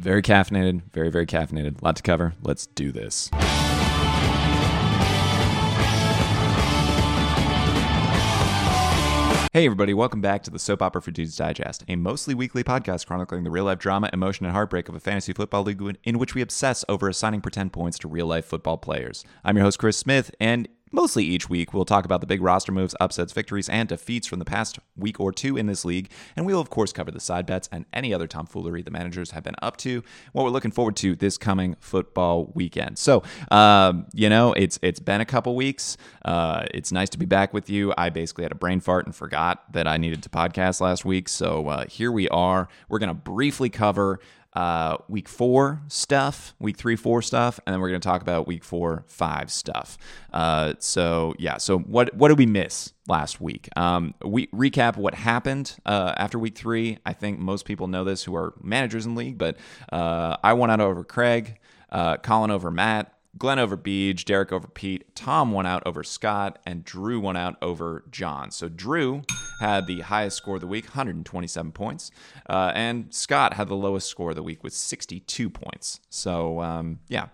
[0.00, 1.82] Very caffeinated, very, very caffeinated.
[1.82, 2.32] A lot to cover.
[2.40, 3.28] Let's do this.
[9.52, 13.06] Hey, everybody, welcome back to the Soap Opera for Dudes Digest, a mostly weekly podcast
[13.06, 16.34] chronicling the real life drama, emotion, and heartbreak of a fantasy football league in which
[16.34, 19.22] we obsess over assigning pretend points to real life football players.
[19.44, 22.72] I'm your host, Chris Smith, and Mostly each week, we'll talk about the big roster
[22.72, 26.44] moves, upsets, victories, and defeats from the past week or two in this league, and
[26.44, 29.54] we'll, of course, cover the side bets and any other tomfoolery the managers have been
[29.62, 32.98] up to, what we're looking forward to this coming football weekend.
[32.98, 33.22] So,
[33.52, 35.96] um, you know, it's it's been a couple weeks.
[36.24, 37.94] Uh, it's nice to be back with you.
[37.96, 41.28] I basically had a brain fart and forgot that I needed to podcast last week,
[41.28, 42.68] so uh, here we are.
[42.88, 44.18] We're going to briefly cover
[44.54, 48.46] uh, week four stuff, week three, four stuff, and then we're going to talk about
[48.46, 49.96] week four, five stuff.
[50.32, 53.68] Uh, so yeah, so what what did we miss last week?
[53.76, 56.98] Um, we recap what happened uh, after week three.
[57.06, 59.56] I think most people know this who are managers in league, but
[59.92, 61.58] uh, I won out over Craig,
[61.90, 63.12] uh, Colin over Matt.
[63.38, 67.56] Glenn over Beej, Derek over Pete, Tom won out over Scott, and Drew won out
[67.62, 68.50] over John.
[68.50, 69.22] So Drew
[69.60, 72.10] had the highest score of the week, 127 points,
[72.48, 76.00] uh, and Scott had the lowest score of the week with 62 points.
[76.10, 77.28] So um, yeah,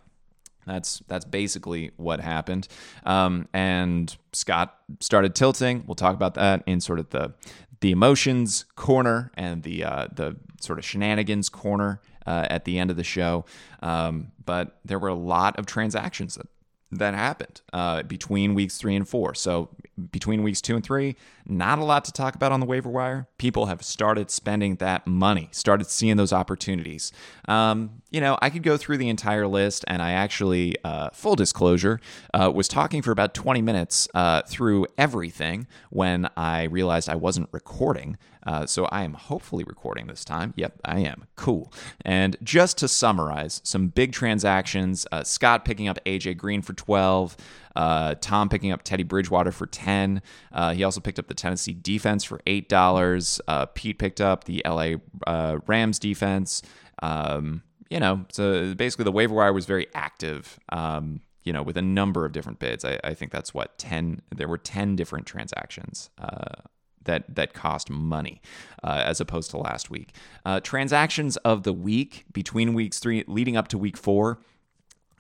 [0.67, 2.69] that's that's basically what happened.
[3.05, 5.85] Um, and Scott started tilting.
[5.87, 7.35] We'll talk about that in sort of the
[7.81, 12.91] the emotions corner and the uh, the sort of shenanigans corner uh, at the end
[12.91, 13.45] of the show.
[13.83, 16.47] Um, but there were a lot of transactions that
[16.93, 19.35] that happened uh, between weeks three and four.
[19.35, 19.71] So
[20.11, 23.29] between weeks two and three, not a lot to talk about on the waiver wire.
[23.39, 27.13] People have started spending that money, started seeing those opportunities.
[27.49, 31.35] Um, you know, I could go through the entire list, and I actually, uh, full
[31.35, 32.01] disclosure,
[32.35, 37.49] uh, was talking for about 20 minutes uh, through everything when I realized I wasn't
[37.53, 38.17] recording.
[38.47, 40.55] Uh, so I am hopefully recording this time.
[40.57, 41.27] Yep, I am.
[41.35, 41.73] Cool.
[42.05, 47.37] And just to summarize, some big transactions uh, Scott picking up AJ Green for 12.
[47.75, 50.23] Uh, Tom picking up Teddy Bridgewater for 10.
[50.53, 53.41] Uh, he also picked up the Tennessee defense for $8.
[53.49, 54.95] Uh, Pete picked up the LA
[55.27, 56.63] uh, Rams defense.
[57.03, 60.59] Um, you know, so basically the waiver wire was very active.
[60.71, 62.85] Um, you know, with a number of different bids.
[62.85, 64.21] I, I, think that's what ten.
[64.35, 66.63] There were ten different transactions uh,
[67.07, 68.41] that that cost money
[68.85, 70.15] uh, as opposed to last week.
[70.45, 74.39] Uh, transactions of the week between weeks three leading up to week four.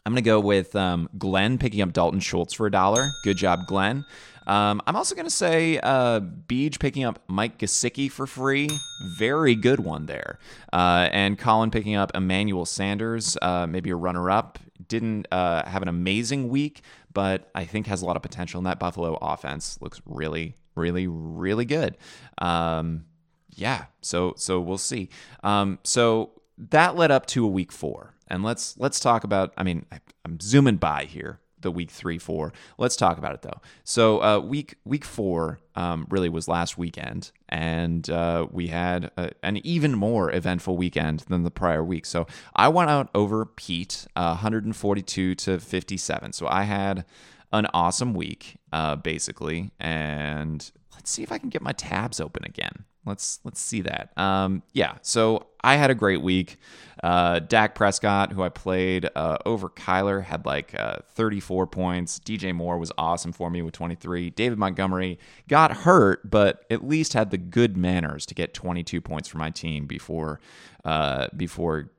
[0.05, 3.09] I'm going to go with um, Glenn picking up Dalton Schultz for a dollar.
[3.25, 4.05] Good job, Glenn.
[4.47, 8.71] Um, I'm also going to say uh, Beej picking up Mike Gesicki for free.
[9.19, 10.39] Very good one there.
[10.73, 14.61] Uh, and Colin picking up Emmanuel Sanders, uh, maybe a runner up.
[14.87, 16.83] Didn't uh, have an amazing week,
[17.13, 18.59] but I think has a lot of potential.
[18.59, 21.97] And that Buffalo offense looks really, really, really good.
[22.39, 23.07] Um,
[23.51, 25.09] yeah, so so we'll see.
[25.43, 29.53] Um, so that led up to a week four, and let's let's talk about.
[29.57, 32.53] I mean, I, I'm zooming by here the week three, four.
[32.79, 33.61] Let's talk about it though.
[33.83, 39.33] So uh, week week four um, really was last weekend, and uh, we had a,
[39.43, 42.07] an even more eventful weekend than the prior week.
[42.07, 46.33] So I went out over Pete, uh, 142 to 57.
[46.33, 47.05] So I had
[47.53, 52.45] an awesome week, uh, basically, and let's see if I can get my tabs open
[52.45, 52.85] again.
[53.07, 54.11] Let's let's see that.
[54.19, 56.59] Um, yeah, so I had a great week.
[57.03, 62.19] Uh, Dak Prescott, who I played uh, over Kyler, had like uh, 34 points.
[62.19, 64.31] DJ Moore was awesome for me with 23.
[64.31, 69.29] David Montgomery got hurt, but at least had the good manners to get 22 points
[69.29, 70.41] for my team before
[70.85, 71.91] uh, before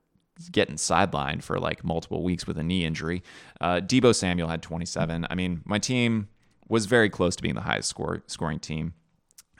[0.52, 3.24] getting sidelined for like multiple weeks with a knee injury.
[3.60, 5.28] Uh, Deebo Samuel had 27.
[5.30, 6.30] I mean, my team
[6.68, 8.94] was very close to being the highest score, scoring team.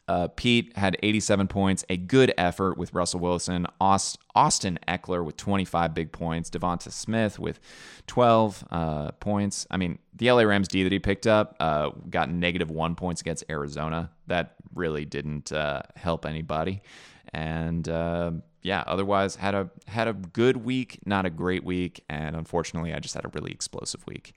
[0.08, 3.68] Uh, Pete had 87 points, a good effort with Russell Wilson.
[3.82, 6.50] Austin Ekeler with 25 big points.
[6.50, 7.60] Devonta Smith with
[8.08, 9.68] 12 uh, points.
[9.70, 13.20] I mean, the LA Rams D that he picked up uh, got negative one points
[13.20, 14.10] against Arizona.
[14.28, 16.82] That really didn't uh, help anybody.
[17.38, 18.32] And uh,
[18.64, 23.00] yeah, otherwise had a had a good week, not a great week, and unfortunately, I
[23.00, 24.34] just had a really explosive week.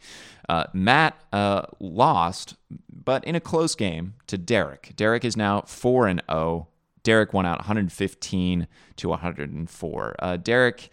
[0.50, 2.56] Uh, Matt uh, lost,
[2.92, 4.92] but in a close game to Derek.
[4.96, 6.38] Derek is now four and zero.
[6.38, 6.66] Oh.
[7.02, 10.16] Derek won out 115 to 104.
[10.18, 10.90] Uh, Derek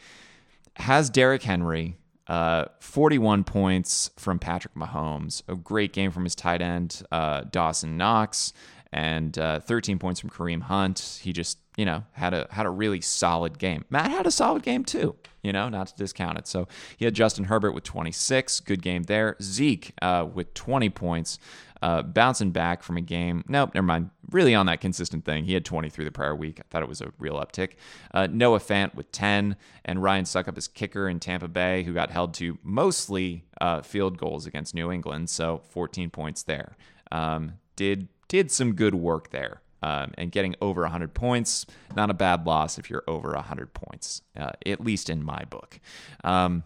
[0.77, 1.97] has Derek Henry.
[2.27, 5.43] Uh, 41 points from Patrick Mahomes.
[5.49, 8.53] A great game from his tight end, uh, Dawson Knox,
[8.91, 11.19] and uh, 13 points from Kareem Hunt.
[11.21, 13.85] He just you know, had a had a really solid game.
[13.89, 16.47] Matt had a solid game too, you know, not to discount it.
[16.47, 16.67] So
[16.97, 19.37] he had Justin Herbert with 26, good game there.
[19.41, 21.37] Zeke uh, with 20 points,
[21.83, 23.43] uh, bouncing back from a game.
[23.47, 24.09] Nope, never mind.
[24.31, 25.43] really on that consistent thing.
[25.43, 26.59] He had 23 the prior week.
[26.59, 27.73] I thought it was a real uptick.
[28.11, 29.55] Uh, Noah Fant with 10,
[29.85, 34.17] and Ryan Succop his kicker in Tampa Bay, who got held to mostly uh, field
[34.17, 36.75] goals against New England, so 14 points there.
[37.11, 39.61] Um, did did some good work there.
[39.83, 44.23] Um, and getting over 100 points, not a bad loss if you're over 100 points,
[44.35, 45.79] uh, at least in my book.
[46.23, 46.63] Um,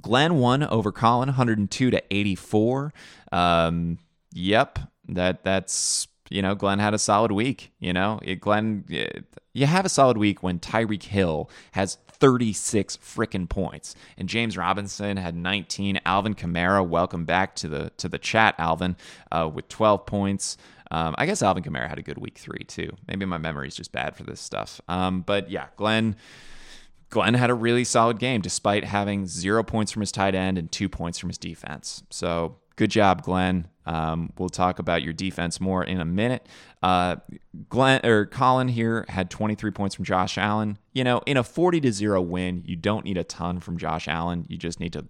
[0.00, 2.92] Glenn won over Colin, 102 to 84.
[3.32, 3.98] Um,
[4.32, 7.72] yep, that that's you know Glenn had a solid week.
[7.78, 12.96] You know, it, Glenn, it, you have a solid week when Tyreek Hill has 36
[12.98, 16.00] freaking points, and James Robinson had 19.
[16.04, 18.96] Alvin Kamara, welcome back to the to the chat, Alvin,
[19.32, 20.56] uh, with 12 points.
[20.90, 22.90] Um, I guess Alvin Kamara had a good week three too.
[23.06, 24.80] Maybe my memory is just bad for this stuff.
[24.88, 26.16] Um, but yeah, Glenn.
[27.10, 30.70] Glenn had a really solid game despite having zero points from his tight end and
[30.70, 32.02] two points from his defense.
[32.10, 33.68] So good job, Glenn.
[33.86, 36.46] Um, we'll talk about your defense more in a minute.
[36.82, 37.16] Uh,
[37.70, 40.78] Glenn or Colin here had 23 points from Josh Allen.
[40.92, 44.06] You know, in a 40 to zero win, you don't need a ton from Josh
[44.06, 44.44] Allen.
[44.48, 45.06] You just need to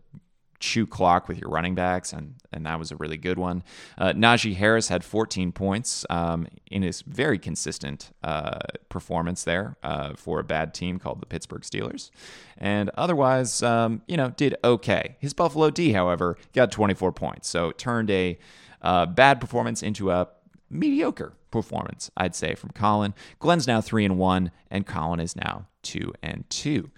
[0.61, 3.63] chew clock with your running backs, and and that was a really good one.
[3.97, 8.59] Uh, Najee Harris had 14 points um, in his very consistent uh,
[8.89, 12.11] performance there uh, for a bad team called the Pittsburgh Steelers,
[12.57, 15.17] and otherwise, um, you know, did okay.
[15.21, 18.39] His Buffalo D, however, got 24 points, so turned a
[18.83, 20.29] uh, bad performance into a
[20.71, 23.15] mediocre performance, I'd say, from Colin.
[23.39, 26.91] Glenn's now three and one, and Colin is now two and two.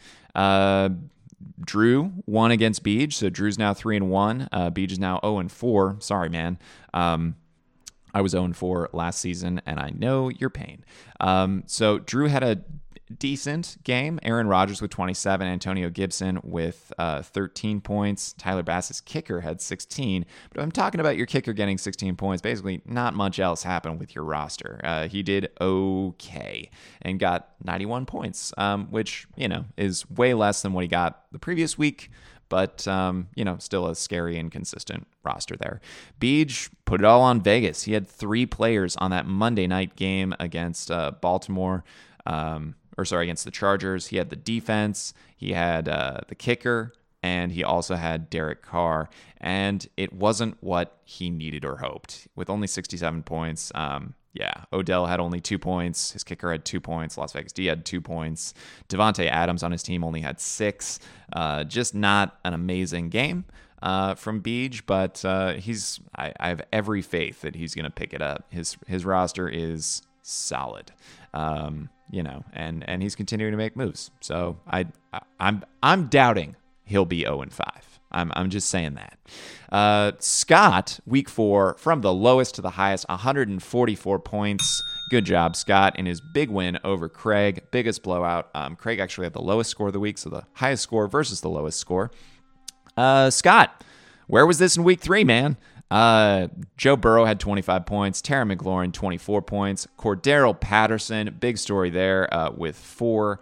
[1.64, 4.48] Drew won against Beej, so Drew's now three and one.
[4.52, 5.96] Uh, Beej is now zero and four.
[6.00, 6.58] Sorry, man.
[6.94, 7.36] Um,
[8.12, 10.84] I was 0 4 last season, and I know your pain.
[11.20, 12.62] Um, so Drew had a
[13.18, 14.18] decent game.
[14.22, 18.32] Aaron Rodgers with 27, Antonio Gibson with uh, 13 points.
[18.34, 20.24] Tyler Bass's kicker had 16.
[20.52, 22.42] But I'm talking about your kicker getting 16 points.
[22.42, 24.80] Basically, not much else happened with your roster.
[24.82, 26.70] Uh, he did okay
[27.02, 31.24] and got 91 points, um, which, you know, is way less than what he got
[31.32, 32.10] the previous week
[32.50, 35.80] but um, you know, still a scary and consistent roster there.
[36.20, 37.84] Beej put it all on Vegas.
[37.84, 41.84] He had three players on that Monday night game against uh, Baltimore.
[42.26, 44.08] Um, or sorry, against the Chargers.
[44.08, 46.92] He had the defense, he had uh, the kicker,
[47.22, 49.08] and he also had Derek Carr.
[49.38, 52.28] And it wasn't what he needed or hoped.
[52.34, 56.12] With only 67 points, um, yeah, Odell had only two points.
[56.12, 57.18] His kicker had two points.
[57.18, 58.54] Las Vegas D had two points.
[58.88, 61.00] Davante Adams on his team only had six.
[61.32, 63.44] Uh, just not an amazing game
[63.82, 66.00] uh, from Beej, but uh, he's.
[66.16, 68.44] I, I, have every faith that he's going to pick it up.
[68.50, 70.92] His his roster is solid.
[71.34, 74.10] Um, you know, and and he's continuing to make moves.
[74.20, 76.56] So I, I I'm I'm doubting
[76.90, 78.00] he'll be 0 and 5.
[78.12, 79.18] I'm, I'm just saying that.
[79.70, 84.82] Uh, Scott, week four, from the lowest to the highest, 144 points.
[85.10, 87.62] Good job, Scott, in his big win over Craig.
[87.70, 88.50] Biggest blowout.
[88.54, 91.40] Um, Craig actually had the lowest score of the week, so the highest score versus
[91.40, 92.10] the lowest score.
[92.96, 93.84] Uh, Scott,
[94.26, 95.56] where was this in week three, man?
[95.90, 98.22] Uh, Joe Burrow had 25 points.
[98.22, 99.88] Terry McLaurin, 24 points.
[99.98, 103.40] Cordarrelle Patterson, big story there uh, with four,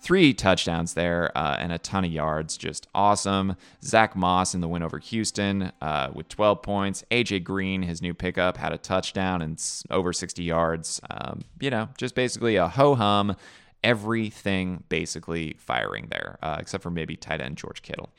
[0.00, 2.56] three touchdowns there uh, and a ton of yards.
[2.56, 3.56] Just awesome.
[3.82, 7.02] Zach Moss in the win over Houston uh, with 12 points.
[7.10, 11.00] AJ Green, his new pickup, had a touchdown and over 60 yards.
[11.10, 13.36] Um, you know, just basically a ho hum.
[13.84, 18.10] Everything basically firing there, uh, except for maybe tight end George Kittle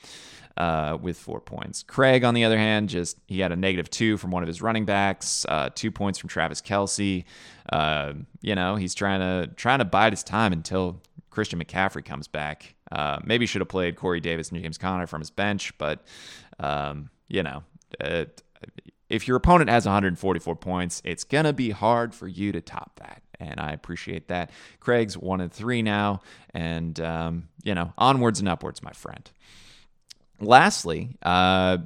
[0.58, 1.84] uh, with four points.
[1.84, 4.62] Craig, on the other hand, just he had a negative two from one of his
[4.62, 7.24] running backs, uh, two points from Travis Kelce.
[7.72, 12.28] Uh, you know, he's trying to trying to bide his time until Christian McCaffrey comes
[12.28, 12.76] back.
[12.92, 16.04] Uh, maybe should have played Corey Davis and James Conner from his bench, but
[16.60, 17.64] um, you know,
[19.10, 23.22] if your opponent has 144 points, it's gonna be hard for you to top that
[23.40, 24.52] and I appreciate that.
[24.80, 26.22] Craig's one and three now,
[26.54, 29.30] and um, you know, onwards and upwards, my friend.
[30.40, 31.78] Lastly, uh,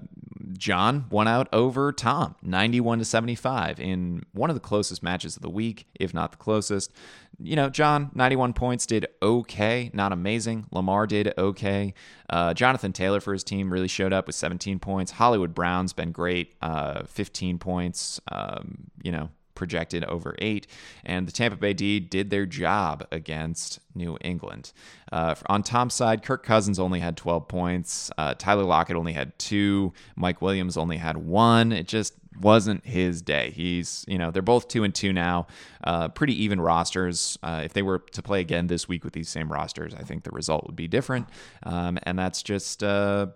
[0.57, 5.41] John won out over Tom, 91 to 75 in one of the closest matches of
[5.41, 6.91] the week, if not the closest.
[7.39, 10.67] You know, John, 91 points, did okay, not amazing.
[10.71, 11.93] Lamar did okay.
[12.29, 15.11] Uh, Jonathan Taylor for his team really showed up with 17 points.
[15.11, 18.19] Hollywood Brown's been great, uh, 15 points.
[18.31, 19.29] Um, you know,
[19.61, 20.65] projected over eight.
[21.05, 24.71] And the Tampa Bay D did their job against New England.
[25.11, 28.09] Uh, on Tom's side, Kirk Cousins only had 12 points.
[28.17, 29.93] Uh, Tyler Lockett only had two.
[30.15, 31.71] Mike Williams only had one.
[31.71, 33.51] It just wasn't his day.
[33.51, 35.45] He's, you know, they're both two and two now.
[35.83, 37.37] Uh, pretty even rosters.
[37.43, 40.23] Uh, if they were to play again this week with these same rosters, I think
[40.23, 41.27] the result would be different.
[41.61, 43.27] Um, and that's just, uh,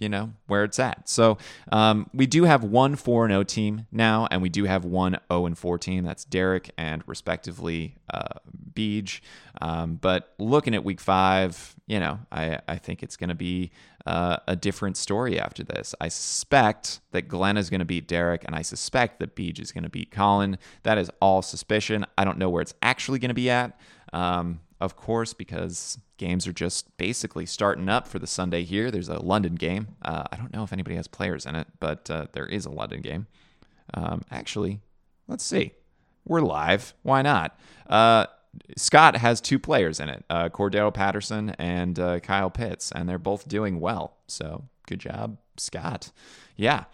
[0.00, 1.08] you know where it's at.
[1.08, 1.38] So
[1.70, 5.18] um, we do have one four and zero team now, and we do have one
[5.30, 6.02] zero and four team.
[6.02, 8.40] That's Derek and respectively uh,
[8.72, 9.20] Beej.
[9.60, 13.70] Um, but looking at week five, you know, I I think it's going to be
[14.06, 15.94] uh, a different story after this.
[16.00, 19.70] I suspect that Glenn is going to beat Derek, and I suspect that Beej is
[19.70, 20.58] going to beat Colin.
[20.82, 22.06] That is all suspicion.
[22.16, 23.78] I don't know where it's actually going to be at.
[24.14, 28.90] Um, of course, because games are just basically starting up for the Sunday here.
[28.90, 29.88] There's a London game.
[30.02, 32.70] Uh, I don't know if anybody has players in it, but uh, there is a
[32.70, 33.26] London game.
[33.94, 34.80] Um, actually,
[35.28, 35.72] let's see.
[36.26, 36.94] We're live.
[37.02, 37.58] Why not?
[37.88, 38.26] Uh,
[38.76, 43.18] Scott has two players in it uh, Cordarrelle Patterson and uh, Kyle Pitts, and they're
[43.18, 44.16] both doing well.
[44.26, 46.10] So good job, Scott.
[46.56, 46.84] Yeah.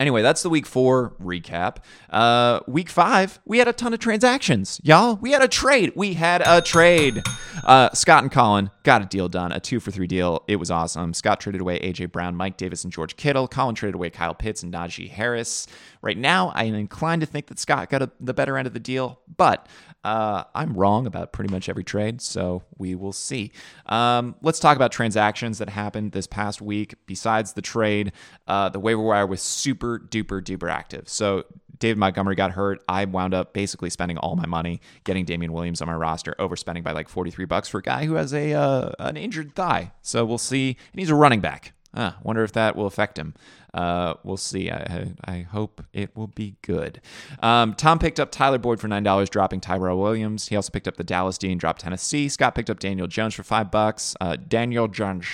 [0.00, 1.76] Anyway, that's the week four recap.
[2.10, 5.16] Uh, week five, we had a ton of transactions, y'all.
[5.16, 5.92] We had a trade.
[5.94, 7.22] We had a trade.
[7.62, 10.42] Uh, Scott and Colin got a deal done, a two for three deal.
[10.48, 11.14] It was awesome.
[11.14, 13.46] Scott traded away AJ Brown, Mike Davis, and George Kittle.
[13.46, 15.68] Colin traded away Kyle Pitts and Najee Harris.
[16.02, 18.74] Right now, I am inclined to think that Scott got a, the better end of
[18.74, 19.68] the deal, but
[20.04, 23.50] uh, I'm wrong about pretty much every trade, so we will see.
[23.86, 26.94] Um, let's talk about transactions that happened this past week.
[27.06, 28.12] Besides the trade,
[28.46, 31.08] uh, the waiver wire was super duper duper active.
[31.08, 31.44] So
[31.78, 32.82] David Montgomery got hurt.
[32.86, 36.82] I wound up basically spending all my money getting Damien Williams on my roster, overspending
[36.82, 39.92] by like 43 bucks for a guy who has a uh, an injured thigh.
[40.02, 40.76] So we'll see.
[40.92, 41.72] And he's a running back.
[41.94, 43.34] Uh, wonder if that will affect him.
[43.74, 44.70] Uh, we'll see.
[44.70, 47.00] I, I hope it will be good.
[47.40, 50.48] Um, Tom picked up Tyler Boyd for nine dollars, dropping Tyrell Williams.
[50.48, 52.28] He also picked up the Dallas Dean, dropped Tennessee.
[52.28, 54.14] Scott picked up Daniel Jones for five bucks.
[54.20, 55.26] Uh, Daniel Jones.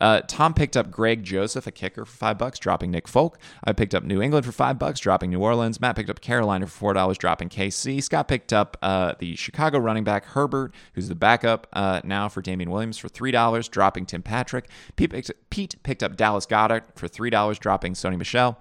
[0.00, 3.36] Uh, Tom picked up Greg Joseph, a kicker, for five bucks, dropping Nick Folk.
[3.64, 5.80] I picked up New England for five bucks, dropping New Orleans.
[5.80, 8.00] Matt picked up Carolina for four dollars, dropping KC.
[8.00, 12.42] Scott picked up uh, the Chicago running back Herbert, who's the backup uh, now for
[12.42, 14.68] Damien Williams for three dollars, dropping Tim Patrick.
[14.94, 17.58] Pete picked, Pete picked up Dallas Goedert for three dollars,
[17.94, 18.58] Sony Michel.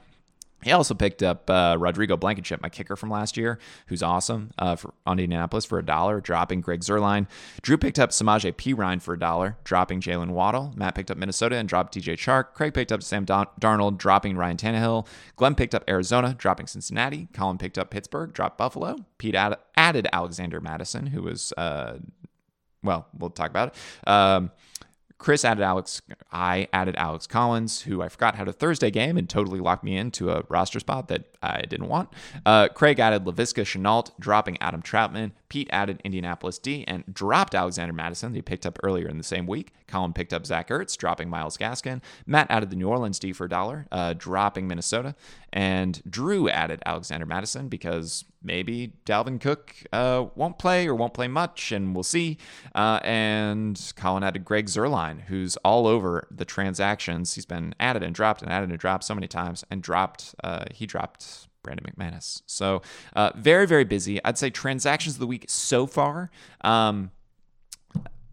[0.63, 4.75] He also picked up uh, Rodrigo Blankenship, my kicker from last year, who's awesome uh,
[4.75, 7.27] for, on Indianapolis for a dollar, dropping Greg Zuerlein.
[7.61, 10.73] Drew picked up Samaje Perine for a dollar, dropping Jaylen Waddle.
[10.75, 12.55] Matt picked up Minnesota and dropped DJ Chark.
[12.55, 15.05] Craig picked up Sam Don- Darnold, dropping Ryan Tannehill.
[15.35, 17.27] Glenn picked up Arizona, dropping Cincinnati.
[17.33, 19.05] Colin picked up Pittsburgh, dropped Buffalo.
[19.19, 21.99] Pete ad- added Alexander Mattison, who was, uh,
[22.81, 24.09] well, we'll talk about it.
[24.09, 24.49] Um,
[25.17, 26.01] Chris added Alex.
[26.31, 29.97] I added Alex Collins, who I forgot had a Thursday game and totally locked me
[29.97, 32.09] into a roster spot that I didn't want.
[32.45, 35.31] Uh, Craig added Laviska Shenault, dropping Adam Trautman.
[35.49, 39.47] Pete added Indianapolis D and dropped Alexander Mattison, he picked up earlier in the same
[39.47, 39.73] week.
[39.87, 42.01] Colin picked up Zach Ertz, dropping Myles Gaskin.
[42.25, 45.15] Matt added the New Orleans D for a dollar, uh, dropping Minnesota.
[45.53, 51.27] And Drew added Alexander Mattison because maybe Dalvin Cook uh, won't play or won't play
[51.27, 52.37] much, and we'll see.
[52.75, 57.35] Uh, and Colin added Greg Zuerlein, who's all over the transactions.
[57.35, 60.35] He's been added and dropped and added and dropped so many times, and dropped.
[60.43, 62.41] Uh, he dropped Brandon McManus.
[62.45, 62.81] So
[63.15, 64.23] uh, very very busy.
[64.23, 66.31] I'd say transactions of the week so far.
[66.61, 67.11] Um,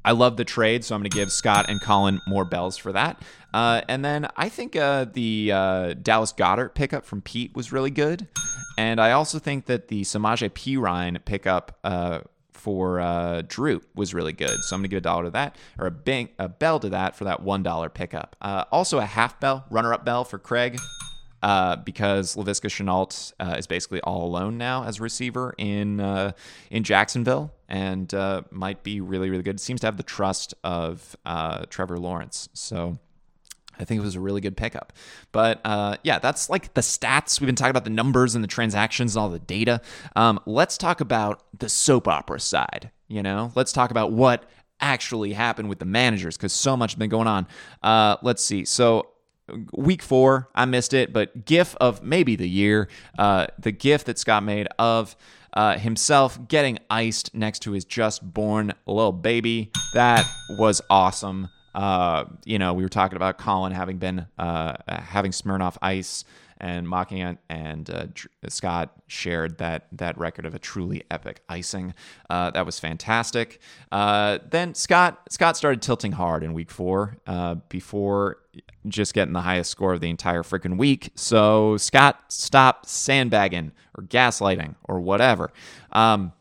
[0.05, 2.93] I love the trade, so I'm going to give Scott and Colin more bells for
[2.93, 3.23] that.
[3.55, 7.91] Uh, and then I think uh, the uh, Dallas Goedert pickup from Pete was really
[7.91, 8.29] good.
[8.77, 12.21] And I also think that the Samaje Perine pickup uh,
[12.53, 14.63] for uh, Drew was really good.
[14.65, 16.91] So I'm going to give a dollar to that, or a, bang, a bell to
[16.91, 18.37] that for that $1 pickup.
[18.43, 20.79] Uh, also a half bell, runner up bell for Craig.
[21.45, 26.33] Uh, because Laviska Shenault uh, is basically all alone now as receiver in uh,
[26.71, 29.61] in Jacksonville and uh, might be really really good.
[29.61, 32.99] Seems to have the trust of uh, Trevor Lawrence, so.
[33.77, 34.93] I think it was a really good pickup.
[35.33, 37.41] But uh, yeah, that's like the stats.
[37.41, 39.81] We've been talking about the numbers and the transactions and all the data.
[40.15, 42.93] Um, let's talk about the soap opera side.
[43.09, 44.49] You know, let's talk about what
[44.81, 47.49] actually happened with the managers because so much has been going on.
[47.83, 48.65] Uh, let's see.
[48.65, 49.09] So
[49.73, 54.19] week four, I missed it, but GIF of maybe the year, uh, the GIF that
[54.19, 55.17] Scott made of
[55.53, 59.71] uh, himself getting iced next to his just born little baby.
[59.95, 61.49] That was awesome.
[61.75, 66.25] Uh, you know, we were talking about Colin having been uh, having Smirnoff Ice
[66.59, 68.07] and mocking it, and uh,
[68.49, 71.95] Scott shared that that record of a truly epic icing.
[72.29, 73.61] Uh, that was fantastic.
[73.91, 78.39] Uh, then Scott Scott started tilting hard in week four uh, before
[78.87, 81.11] just getting the highest score of the entire freaking week.
[81.15, 85.53] So Scott stopped sandbagging or gaslighting or whatever.
[85.93, 86.33] Um,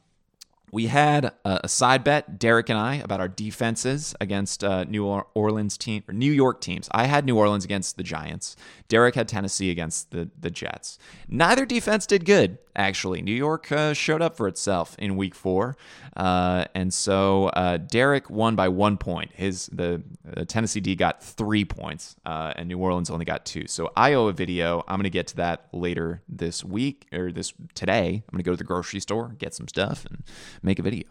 [0.74, 5.78] we had a, side bet, Derek and I, about our defenses against uh, New Orleans
[5.78, 6.90] team or New York teams.
[6.92, 8.56] I had New Orleans against the Giants.
[8.88, 10.98] Derek had Tennessee against the the Jets.
[11.28, 13.22] Neither defense did good, actually.
[13.22, 15.76] New York uh, showed up for itself in Week Four,
[16.18, 19.32] uh, and so uh, Derek won by one point.
[19.34, 20.02] His the
[20.48, 23.68] Tennessee D got three points, uh, and New Orleans only got two.
[23.68, 24.84] So I owe a video.
[24.88, 28.24] I'm going to get to that later this week or this today.
[28.28, 30.24] I'm going to go to the grocery store, get some stuff, and
[30.62, 31.06] make a video.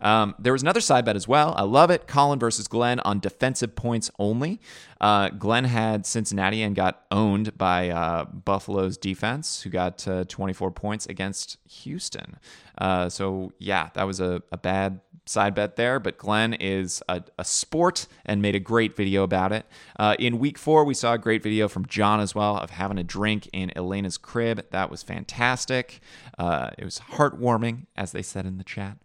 [0.00, 1.54] Um, there was another side bet as well.
[1.56, 2.06] I love it.
[2.06, 4.60] Colin versus Glenn on defensive points only.
[5.00, 10.70] Uh, Glenn had Cincinnati and got owned by uh, Buffalo's defense, who got uh, 24
[10.70, 12.36] points against Houston.
[12.78, 17.22] Uh, so, yeah, that was a, a bad side bet there, but Glenn is a,
[17.38, 19.66] a sport and made a great video about it.
[19.98, 22.98] Uh, in week four, we saw a great video from John as well of having
[22.98, 24.64] a drink in Elena's crib.
[24.70, 26.00] That was fantastic.
[26.38, 28.98] Uh, it was heartwarming, as they said in the chat.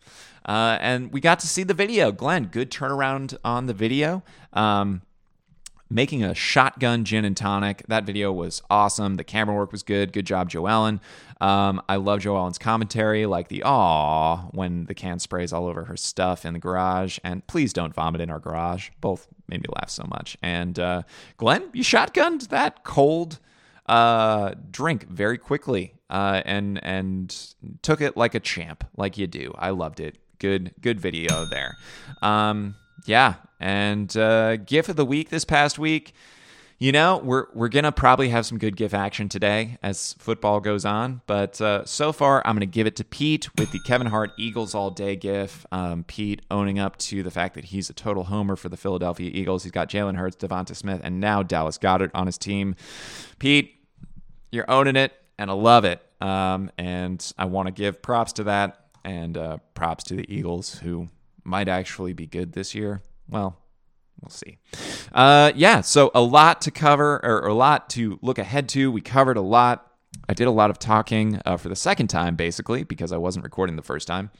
[0.46, 2.12] Uh, and we got to see the video.
[2.12, 4.24] Glenn, good turnaround on the video.
[4.53, 5.01] Um,
[5.89, 7.84] making a shotgun gin and tonic.
[7.88, 9.15] That video was awesome.
[9.15, 10.13] The camera work was good.
[10.13, 11.01] Good job, Joe Allen.
[11.41, 15.86] Um, I love Joe Allen's commentary, like the aw when the can sprays all over
[15.86, 17.17] her stuff in the garage.
[17.24, 18.89] And please don't vomit in our garage.
[19.01, 20.38] Both made me laugh so much.
[20.41, 21.03] And uh,
[21.38, 23.39] Glenn, you shotgunned that cold
[23.88, 27.36] uh, drink very quickly uh, and and
[27.81, 29.53] took it like a champ, like you do.
[29.58, 30.17] I loved it.
[30.39, 31.77] Good good video there.
[32.22, 36.13] Um, yeah, and uh, GIF of the week this past week.
[36.81, 40.86] You know, we're we're gonna probably have some good GIF action today as football goes
[40.86, 44.31] on, but uh, so far I'm gonna give it to Pete with the Kevin Hart
[44.38, 45.65] Eagles all day GIF.
[45.74, 49.29] Um, Pete owning up to the fact that he's a total homer for the Philadelphia
[49.34, 49.63] Eagles.
[49.63, 52.75] He's got Jalen Hurts, Devonta Smith, and now Dallas Goedert on his team.
[53.39, 53.75] Pete,
[54.50, 56.01] you're owning it, and I love it.
[56.22, 60.79] Um, and I want to give props to that, and uh, props to the Eagles
[60.79, 61.10] who
[61.44, 63.01] might actually be good this year.
[63.27, 63.58] Well,
[64.22, 64.58] we'll see.
[65.13, 68.91] Uh, yeah, so a lot to cover, or, a lot to look ahead to.
[68.91, 69.86] We covered a lot.
[70.27, 73.44] I did a lot of talking uh, for the second time, basically, because I wasn't
[73.44, 74.32] recording the first time.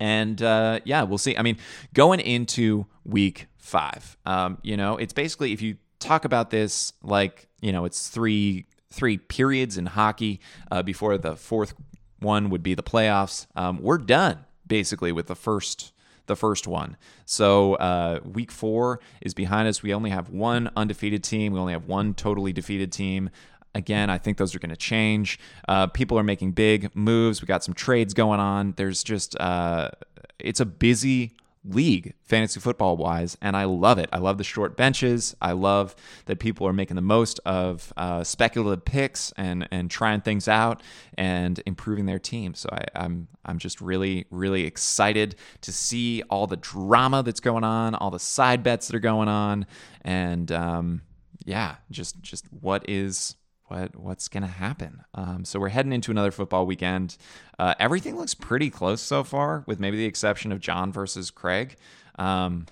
[0.00, 1.36] And uh, yeah, we'll see.
[1.36, 1.58] I mean,
[1.94, 7.48] going into week five, um, you know, it's basically if you talk about this like,
[7.60, 11.74] you know, it's three three periods in hockey uh, before the fourth
[12.22, 13.46] one would be the playoffs.
[13.54, 15.92] Um, we're done basically with the first
[16.26, 16.96] the first one.
[17.24, 19.82] So uh, week four is behind us.
[19.82, 21.52] We only have one undefeated team.
[21.52, 23.28] We only have one totally defeated team.
[23.74, 25.38] Again, I think those are going to change.
[25.68, 27.42] Uh, people are making big moves.
[27.42, 28.74] We got some trades going on.
[28.76, 29.90] There's just uh,
[30.38, 31.32] it's a busy
[31.64, 34.08] league fantasy football wise and i love it.
[34.12, 35.36] I love the short benches.
[35.40, 35.94] I love
[36.26, 40.82] that people are making the most of uh, speculative picks and and trying things out
[41.16, 42.54] and improving their team.
[42.54, 47.64] So I, i'm i'm just really really excited to see all the drama that's going
[47.64, 49.66] on all the side bets that are going on.
[50.02, 51.02] And um,
[51.44, 53.36] yeah just just what is
[53.72, 55.02] what what's going to happen.
[55.14, 57.16] Um, so we're heading into another football weekend.
[57.58, 61.76] Uh, everything looks pretty close so far, with maybe the exception of John versus Craig,
[62.18, 62.66] um,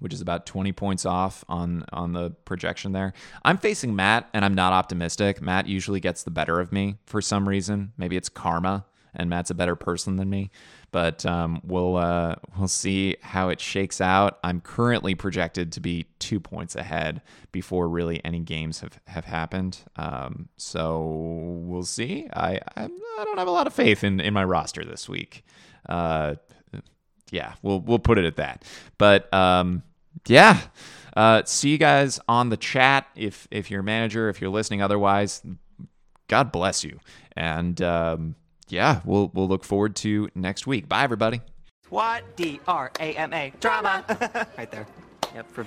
[0.00, 3.14] which is about 20 points off on on the projection there.
[3.44, 5.40] I'm facing Matt, and I'm not optimistic.
[5.40, 7.92] Matt usually gets the better of me for some reason.
[7.96, 10.50] Maybe it's karma, and Matt's a better person than me.
[10.90, 14.38] But um, we'll uh, we'll see how it shakes out.
[14.44, 19.78] I'm currently projected to be two points ahead before really any games have have happened.
[19.96, 22.28] Um, so we'll see.
[22.32, 25.44] I, I, I don't have a lot of faith in in my roster this week.
[25.88, 26.36] Uh,
[27.30, 28.64] yeah, we'll we'll put it at that.
[28.98, 29.82] But um,
[30.26, 30.60] yeah.
[31.16, 33.06] Uh, see you guys on the chat.
[33.14, 35.42] If if you're a manager, if you're listening, otherwise,
[36.28, 36.98] God bless you.
[37.36, 38.34] And um,
[38.68, 40.88] yeah, we'll we'll look forward to next week.
[40.88, 41.40] Bye, everybody.
[41.90, 44.04] What D R A M A drama
[44.58, 44.86] right there.
[45.34, 45.64] Yep, for